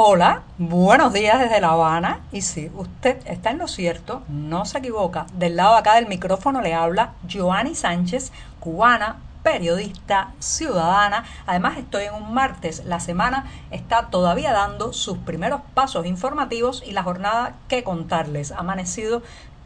[0.00, 2.20] Hola, buenos días desde La Habana.
[2.30, 5.26] Y si usted está en lo cierto, no se equivoca.
[5.32, 8.30] Del lado acá del micrófono le habla Joanny Sánchez,
[8.60, 11.24] cubana, periodista, ciudadana.
[11.48, 12.84] Además estoy en un martes.
[12.84, 18.52] La semana está todavía dando sus primeros pasos informativos y la jornada que contarles.
[18.52, 19.22] Amanecido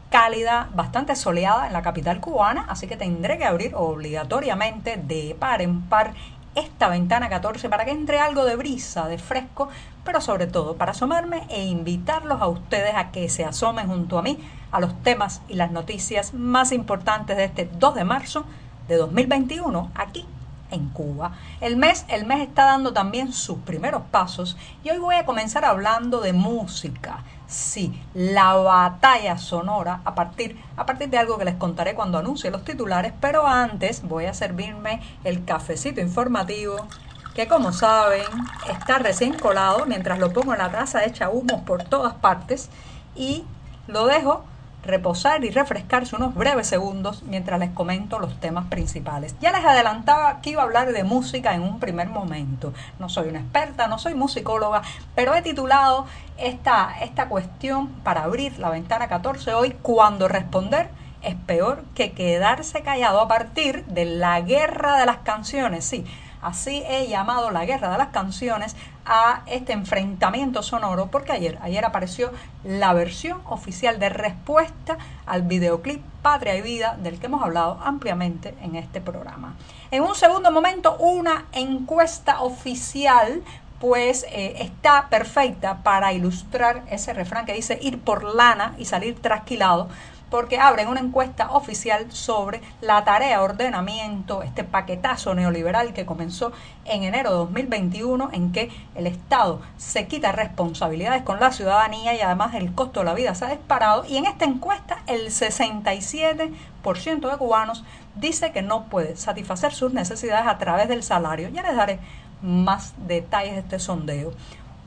[0.09, 5.61] cálida, bastante soleada en la capital cubana, así que tendré que abrir obligatoriamente de par
[5.61, 6.13] en par
[6.55, 9.69] esta ventana 14 para que entre algo de brisa, de fresco,
[10.03, 14.21] pero sobre todo para asomarme e invitarlos a ustedes a que se asomen junto a
[14.21, 14.39] mí
[14.71, 18.45] a los temas y las noticias más importantes de este 2 de marzo
[18.87, 20.25] de 2021 aquí
[20.73, 21.31] en Cuba.
[21.61, 25.65] El mes, el mes está dando también sus primeros pasos y hoy voy a comenzar
[25.65, 27.23] hablando de música.
[27.47, 32.49] Sí, la batalla sonora a partir, a partir de algo que les contaré cuando anuncie
[32.49, 36.87] los titulares, pero antes voy a servirme el cafecito informativo
[37.35, 38.27] que como saben
[38.69, 42.69] está recién colado mientras lo pongo en la taza echa humos por todas partes
[43.15, 43.43] y
[43.87, 44.45] lo dejo
[44.83, 49.35] reposar y refrescarse unos breves segundos mientras les comento los temas principales.
[49.39, 52.73] Ya les adelantaba que iba a hablar de música en un primer momento.
[52.99, 54.81] No soy una experta, no soy musicóloga,
[55.15, 56.05] pero he titulado
[56.37, 60.89] esta, esta cuestión para abrir la ventana 14 hoy, cuando responder
[61.23, 65.85] es peor que quedarse callado a partir de la guerra de las canciones.
[65.85, 66.05] Sí,
[66.43, 71.85] Así he llamado la guerra de las canciones a este enfrentamiento sonoro porque ayer, ayer
[71.85, 72.31] apareció
[72.63, 78.55] la versión oficial de respuesta al videoclip Patria y Vida del que hemos hablado ampliamente
[78.61, 79.55] en este programa.
[79.91, 83.41] En un segundo momento, una encuesta oficial
[83.79, 89.21] pues eh, está perfecta para ilustrar ese refrán que dice ir por lana y salir
[89.21, 89.89] trasquilado
[90.33, 96.51] porque abren una encuesta oficial sobre la tarea de ordenamiento, este paquetazo neoliberal que comenzó
[96.85, 102.21] en enero de 2021, en que el Estado se quita responsabilidades con la ciudadanía y
[102.21, 104.05] además el costo de la vida se ha disparado.
[104.05, 107.83] Y en esta encuesta el 67% de cubanos
[108.15, 111.49] dice que no puede satisfacer sus necesidades a través del salario.
[111.49, 111.99] Ya les daré
[112.41, 114.31] más detalles de este sondeo.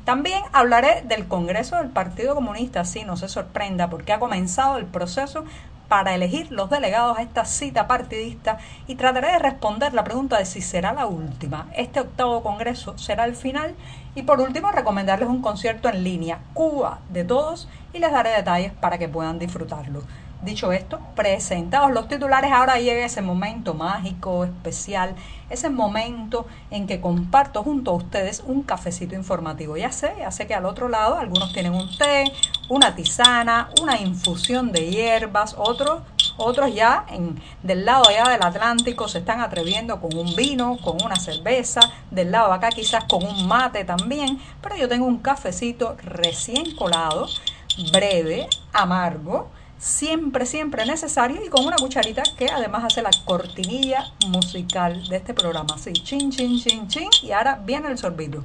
[0.07, 4.87] También hablaré del Congreso del Partido Comunista, sí, no se sorprenda, porque ha comenzado el
[4.87, 5.45] proceso
[5.89, 10.45] para elegir los delegados a esta cita partidista y trataré de responder la pregunta de
[10.45, 11.67] si será la última.
[11.75, 13.75] Este octavo Congreso será el final
[14.15, 18.73] y por último recomendarles un concierto en línea, Cuba de todos, y les daré detalles
[18.75, 20.05] para que puedan disfrutarlo.
[20.47, 25.17] Dicho esto, presentados los titulares, ahora llega ese momento mágico, especial,
[25.51, 29.77] ese momento en que comparto junto a ustedes un cafecito informativo.
[29.77, 32.31] Ya sé, ya sé que al otro lado algunos tienen un té,
[32.69, 36.03] una tisana, una infusión de hierbas, otros
[36.37, 37.07] otros ya
[37.65, 41.81] del lado allá del Atlántico se están atreviendo con un vino, con una cerveza,
[42.13, 47.27] del lado acá quizás con un mate también, pero yo tengo un cafecito recién colado,
[47.91, 55.07] breve, amargo, siempre, siempre necesario y con una cucharita que además hace la cortinilla musical
[55.09, 55.75] de este programa.
[55.75, 57.09] Así, chin, chin, chin, chin.
[57.23, 58.43] Y ahora viene el sorbito.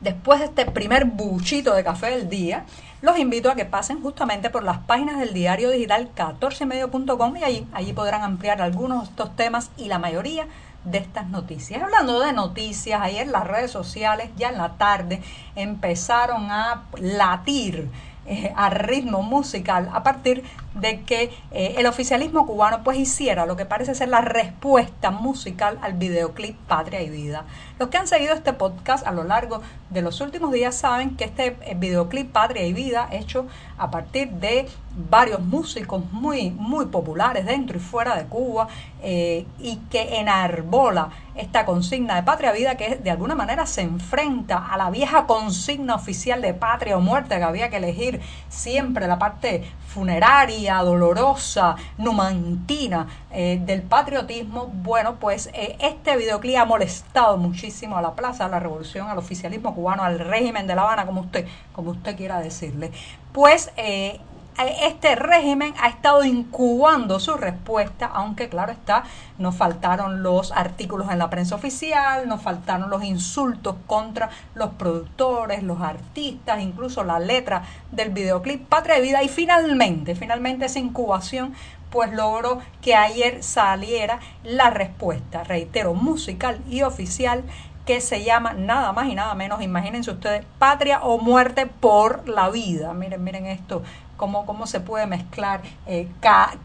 [0.00, 2.64] Después de este primer buchito de café del día,
[3.02, 7.66] los invito a que pasen justamente por las páginas del diario digital 14medio.com y allí,
[7.72, 10.46] allí podrán ampliar algunos de estos temas y la mayoría
[10.84, 11.82] de estas noticias.
[11.82, 15.22] Hablando de noticias, ayer las redes sociales ya en la tarde
[15.54, 17.90] empezaron a latir
[18.26, 20.42] eh, a ritmo musical a partir
[20.74, 25.78] de que eh, el oficialismo cubano pues hiciera lo que parece ser la respuesta musical
[25.82, 27.44] al videoclip Patria y Vida.
[27.78, 31.24] Los que han seguido este podcast a lo largo de los últimos días saben que
[31.24, 33.46] este eh, videoclip Patria y Vida hecho
[33.78, 34.68] a partir de
[35.08, 38.68] varios músicos muy muy populares dentro y fuera de Cuba
[39.02, 44.76] y que enarbola esta consigna de patria vida que de alguna manera se enfrenta a
[44.76, 49.64] la vieja consigna oficial de patria o muerte que había que elegir siempre la parte
[49.92, 58.02] funeraria, dolorosa, numantina eh, del patriotismo, bueno, pues eh, este videoclip ha molestado muchísimo a
[58.02, 61.46] la Plaza de la Revolución, al oficialismo cubano, al régimen de La Habana, como usted,
[61.72, 62.92] como usted quiera decirle.
[63.32, 64.20] Pues eh,
[64.58, 69.04] este régimen ha estado incubando su respuesta, aunque claro está,
[69.38, 75.62] nos faltaron los artículos en la prensa oficial, nos faltaron los insultos contra los productores,
[75.62, 81.54] los artistas, incluso la letra del videoclip Patria de Vida y finalmente, finalmente esa incubación
[81.90, 87.44] pues logró que ayer saliera la respuesta, reitero, musical y oficial
[87.84, 92.48] que se llama nada más y nada menos, imagínense ustedes, patria o muerte por la
[92.50, 92.92] vida.
[92.92, 93.82] Miren, miren esto,
[94.20, 96.06] cómo, cómo se puede mezclar eh,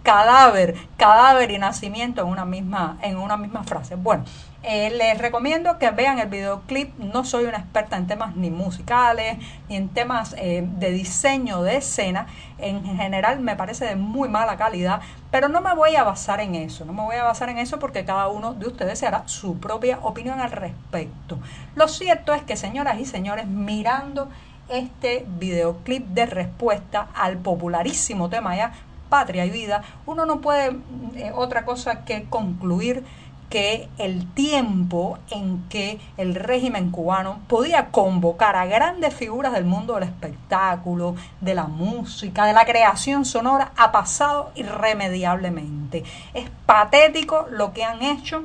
[0.03, 3.95] cadáver, cadáver y nacimiento en una misma, en una misma frase.
[3.95, 4.25] Bueno,
[4.61, 6.97] eh, les recomiendo que vean el videoclip.
[6.97, 9.37] No soy una experta en temas ni musicales,
[9.69, 12.27] ni en temas eh, de diseño de escena.
[12.57, 14.99] En general me parece de muy mala calidad,
[15.31, 16.83] pero no me voy a basar en eso.
[16.83, 19.59] No me voy a basar en eso porque cada uno de ustedes se hará su
[19.59, 21.39] propia opinión al respecto.
[21.75, 24.27] Lo cierto es que, señoras y señores, mirando
[24.69, 28.73] este videoclip de respuesta al popularísimo tema ya
[29.09, 30.77] patria y vida, uno no puede
[31.15, 33.03] eh, otra cosa que concluir
[33.50, 39.94] que el tiempo en que el régimen cubano podía convocar a grandes figuras del mundo
[39.94, 46.03] del espectáculo, de la música, de la creación sonora, ha pasado irremediablemente.
[46.33, 48.44] Es patético lo que han hecho,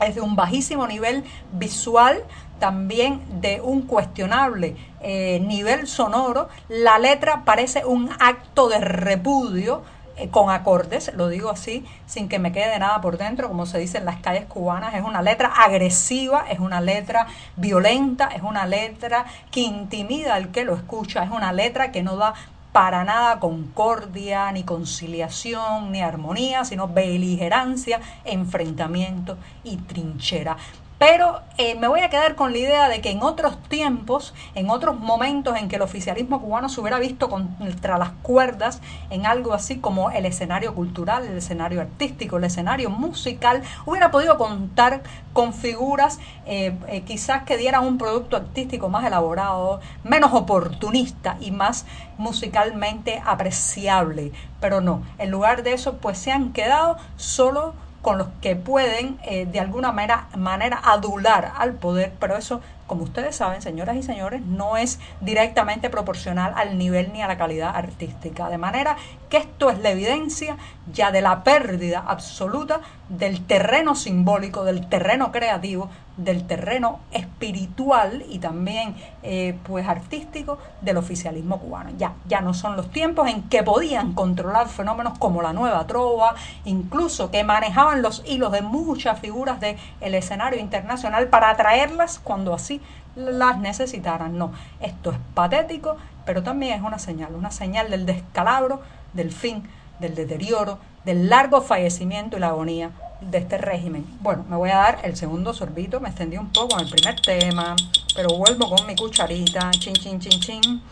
[0.00, 2.22] es de un bajísimo nivel visual,
[2.58, 6.48] también de un cuestionable eh, nivel sonoro.
[6.68, 9.82] La letra parece un acto de repudio
[10.18, 13.78] eh, con acordes, lo digo así, sin que me quede nada por dentro, como se
[13.78, 14.94] dice en las calles cubanas.
[14.94, 17.26] Es una letra agresiva, es una letra
[17.56, 22.16] violenta, es una letra que intimida al que lo escucha, es una letra que no
[22.16, 22.32] da
[22.76, 30.58] para nada concordia, ni conciliación, ni armonía, sino beligerancia, enfrentamiento y trinchera.
[30.98, 34.70] Pero eh, me voy a quedar con la idea de que en otros tiempos, en
[34.70, 39.52] otros momentos en que el oficialismo cubano se hubiera visto contra las cuerdas en algo
[39.52, 45.02] así como el escenario cultural, el escenario artístico, el escenario musical, hubiera podido contar
[45.34, 51.50] con figuras eh, eh, quizás que dieran un producto artístico más elaborado, menos oportunista y
[51.50, 51.84] más
[52.16, 54.32] musicalmente apreciable.
[54.60, 57.74] Pero no, en lugar de eso, pues se han quedado solo
[58.06, 63.02] con los que pueden eh, de alguna manera, manera adular al poder, pero eso como
[63.02, 67.74] ustedes saben, señoras y señores, no es directamente proporcional al nivel ni a la calidad
[67.74, 68.48] artística.
[68.48, 68.96] De manera
[69.28, 70.56] que esto es la evidencia
[70.92, 78.38] ya de la pérdida absoluta del terreno simbólico, del terreno creativo, del terreno espiritual y
[78.38, 81.90] también eh, pues artístico del oficialismo cubano.
[81.98, 86.34] Ya, ya no son los tiempos en que podían controlar fenómenos como la nueva trova,
[86.64, 92.80] incluso que manejaban los hilos de muchas figuras del escenario internacional para atraerlas cuando así
[93.16, 94.38] las necesitaran.
[94.38, 98.80] No, esto es patético, pero también es una señal, una señal del descalabro,
[99.16, 99.68] del fin,
[99.98, 102.90] del deterioro, del largo fallecimiento y la agonía
[103.20, 104.04] de este régimen.
[104.20, 107.20] Bueno, me voy a dar el segundo sorbito, me extendí un poco en el primer
[107.20, 107.74] tema,
[108.14, 110.82] pero vuelvo con mi cucharita, chin, chin, chin, chin.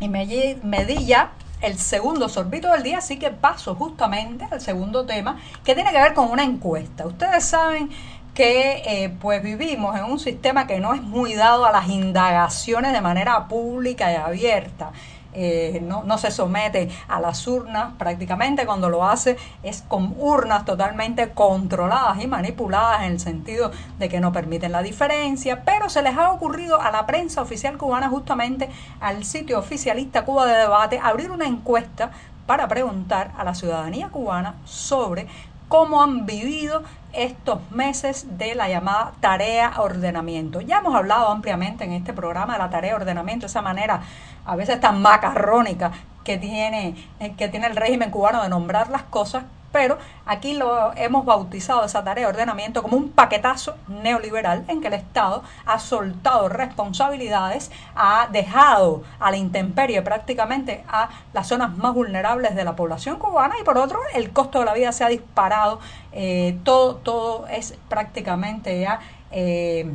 [0.00, 0.26] Y me,
[0.62, 5.40] me di ya el segundo sorbito del día, así que paso justamente al segundo tema,
[5.64, 7.06] que tiene que ver con una encuesta.
[7.06, 7.90] Ustedes saben
[8.34, 12.92] que eh, pues vivimos en un sistema que no es muy dado a las indagaciones
[12.92, 14.90] de manera pública y abierta.
[15.36, 20.64] Eh, no, no, se somete a las urnas prácticamente cuando lo hace es con urnas
[20.64, 26.02] totalmente controladas y manipuladas en el sentido de que no permiten la diferencia, pero se
[26.02, 28.70] les ha ocurrido a la prensa oficial cubana justamente
[29.00, 32.12] al sitio oficialista Cuba de Debate abrir una encuesta
[32.46, 35.26] para preguntar a la ciudadanía cubana sobre
[35.74, 40.60] cómo han vivido estos meses de la llamada tarea ordenamiento.
[40.60, 44.00] Ya hemos hablado ampliamente en este programa de la tarea ordenamiento, esa manera
[44.46, 45.90] a veces tan macarrónica
[46.22, 49.42] que tiene, eh, que tiene el régimen cubano de nombrar las cosas
[49.74, 54.86] pero aquí lo hemos bautizado esa tarea de ordenamiento como un paquetazo neoliberal en que
[54.86, 61.92] el Estado ha soltado responsabilidades, ha dejado a la intemperie prácticamente a las zonas más
[61.92, 65.08] vulnerables de la población cubana y por otro el costo de la vida se ha
[65.08, 65.80] disparado,
[66.12, 69.00] eh, todo, todo es prácticamente ya...
[69.32, 69.90] Eh,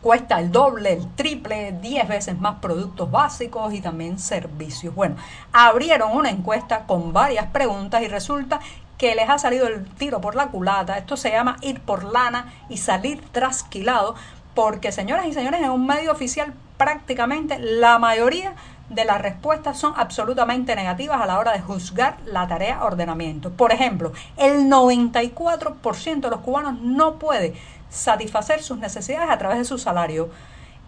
[0.00, 4.94] cuesta el doble, el triple, 10 veces más productos básicos y también servicios.
[4.94, 5.16] Bueno,
[5.52, 8.60] abrieron una encuesta con varias preguntas y resulta
[8.98, 10.98] que les ha salido el tiro por la culata.
[10.98, 14.16] Esto se llama ir por lana y salir trasquilado,
[14.54, 18.54] porque señoras y señores, en un medio oficial prácticamente la mayoría
[18.90, 23.50] de las respuestas son absolutamente negativas a la hora de juzgar la tarea ordenamiento.
[23.50, 27.54] Por ejemplo, el 94% de los cubanos no puede
[27.90, 30.30] satisfacer sus necesidades a través de su salario.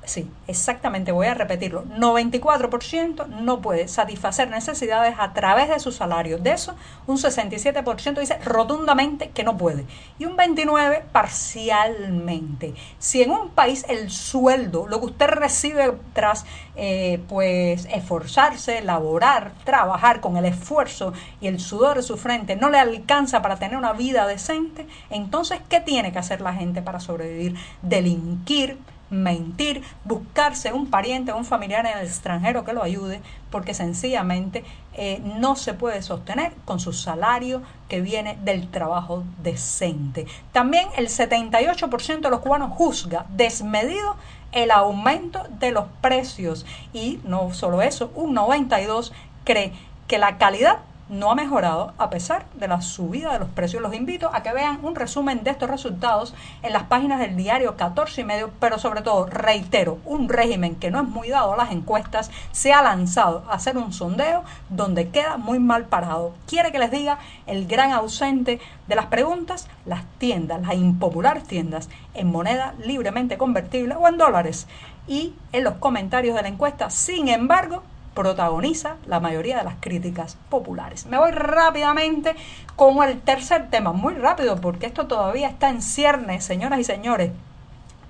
[0.05, 1.85] Sí, exactamente, voy a repetirlo.
[1.85, 6.39] 94% no puede satisfacer necesidades a través de su salario.
[6.39, 6.75] De eso,
[7.07, 9.85] un 67% dice rotundamente que no puede.
[10.19, 12.75] Y un 29% parcialmente.
[12.99, 19.53] Si en un país el sueldo, lo que usted recibe tras eh, pues esforzarse, laborar,
[19.65, 23.77] trabajar con el esfuerzo y el sudor de su frente, no le alcanza para tener
[23.77, 27.55] una vida decente, entonces, ¿qué tiene que hacer la gente para sobrevivir?
[27.83, 28.79] Delinquir
[29.11, 34.65] mentir, buscarse un pariente o un familiar en el extranjero que lo ayude, porque sencillamente
[34.95, 40.27] eh, no se puede sostener con su salario que viene del trabajo decente.
[40.53, 44.17] También el 78% de los cubanos juzga desmedido
[44.53, 49.13] el aumento de los precios y no solo eso, un 92
[49.45, 49.73] cree
[50.09, 50.79] que la calidad
[51.11, 53.83] no ha mejorado a pesar de la subida de los precios.
[53.83, 57.77] Los invito a que vean un resumen de estos resultados en las páginas del diario
[57.77, 61.57] 14 y medio, pero sobre todo, reitero, un régimen que no es muy dado a
[61.57, 66.33] las encuestas se ha lanzado a hacer un sondeo donde queda muy mal parado.
[66.47, 71.89] Quiere que les diga el gran ausente de las preguntas, las tiendas, las impopulares tiendas
[72.15, 74.69] en moneda libremente convertible o en dólares.
[75.09, 77.83] Y en los comentarios de la encuesta, sin embargo,
[78.21, 81.07] protagoniza la mayoría de las críticas populares.
[81.07, 82.37] Me voy rápidamente
[82.77, 87.31] con el tercer tema, muy rápido porque esto todavía está en ciernes, señoras y señores.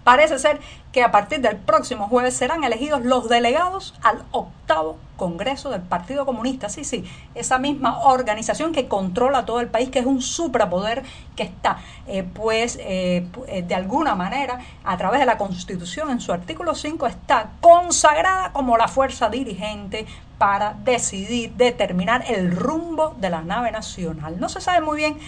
[0.04, 0.60] Parece ser
[0.92, 6.24] que a partir del próximo jueves serán elegidos los delegados al octavo Congreso del Partido
[6.24, 6.70] Comunista.
[6.70, 7.04] Sí, sí,
[7.34, 11.02] esa misma organización que controla todo el país, que es un suprapoder
[11.36, 16.20] que está, eh, pues, eh, eh, de alguna manera, a través de la Constitución, en
[16.20, 20.06] su artículo 5, está consagrada como la fuerza dirigente
[20.38, 24.40] para decidir, determinar el rumbo de la nave nacional.
[24.40, 25.18] No se sabe muy bien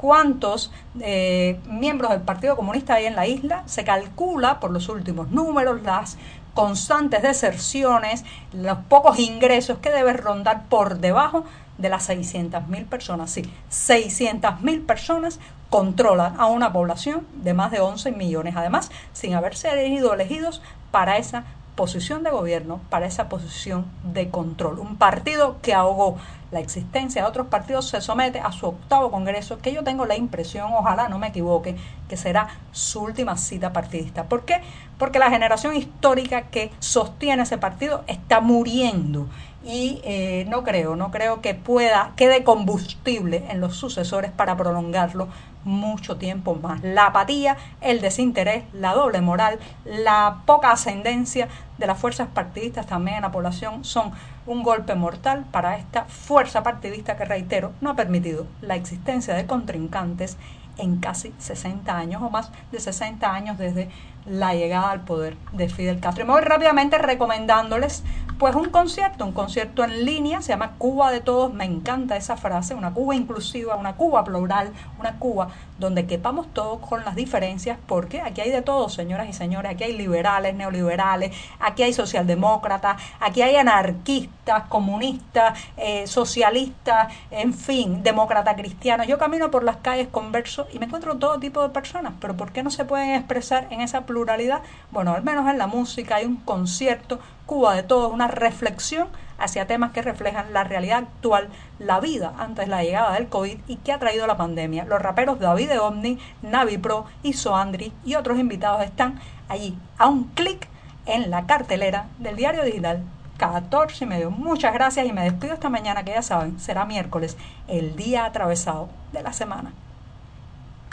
[0.00, 3.64] cuántos eh, miembros del Partido Comunista hay en la isla.
[3.66, 6.16] Se calcula por los últimos números, las
[6.54, 11.44] constantes deserciones, los pocos ingresos que debe rondar por debajo
[11.76, 13.30] de las 600.000 personas.
[13.30, 15.38] Sí, 600.000 personas
[15.68, 21.18] controlan a una población de más de 11 millones, además, sin haberse elegido elegidos para
[21.18, 21.44] esa
[21.80, 24.80] posición de gobierno, para esa posición de control.
[24.80, 26.18] Un partido que ahogó
[26.50, 30.14] la existencia de otros partidos se somete a su octavo congreso, que yo tengo la
[30.14, 34.24] impresión, ojalá no me equivoque, que será su última cita partidista.
[34.24, 34.60] ¿Por qué?
[34.98, 39.26] Porque la generación histórica que sostiene ese partido está muriendo
[39.64, 45.28] y eh, no creo, no creo que pueda, quede combustible en los sucesores para prolongarlo
[45.64, 46.82] mucho tiempo más.
[46.82, 51.48] La apatía, el desinterés, la doble moral, la poca ascendencia
[51.78, 54.12] de las fuerzas partidistas también en la población son
[54.46, 59.46] un golpe mortal para esta fuerza partidista que, reitero, no ha permitido la existencia de
[59.46, 60.36] contrincantes
[60.78, 63.90] en casi 60 años o más de 60 años desde
[64.26, 66.24] la llegada al poder de Fidel Castro.
[66.24, 68.02] Y me voy rápidamente recomendándoles
[68.40, 72.38] pues un concierto, un concierto en línea, se llama Cuba de Todos, me encanta esa
[72.38, 75.48] frase, una Cuba inclusiva, una Cuba plural, una Cuba
[75.78, 79.84] donde quepamos todos con las diferencias, porque aquí hay de todo, señoras y señores, aquí
[79.84, 88.56] hay liberales, neoliberales, aquí hay socialdemócratas, aquí hay anarquistas, comunistas, eh, socialistas, en fin, demócratas
[88.56, 89.06] cristianos.
[89.06, 92.52] Yo camino por las calles, converso y me encuentro todo tipo de personas, pero ¿por
[92.52, 94.62] qué no se pueden expresar en esa pluralidad?
[94.90, 99.66] Bueno, al menos en la música hay un concierto Cuba de todo, una reflexión hacia
[99.66, 101.48] temas que reflejan la realidad actual,
[101.78, 104.84] la vida antes de la llegada del COVID y que ha traído la pandemia.
[104.84, 110.24] Los raperos David de Omni, Navi Pro, Soandri y otros invitados están allí a un
[110.24, 110.68] clic
[111.06, 113.02] en la cartelera del diario digital
[113.38, 114.30] 14 y medio.
[114.30, 117.36] Muchas gracias y me despido esta mañana que ya saben, será miércoles,
[117.68, 119.72] el día atravesado de la semana.